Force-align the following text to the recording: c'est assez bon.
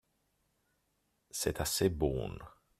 c'est 1.29 1.61
assez 1.61 1.89
bon. 1.89 2.35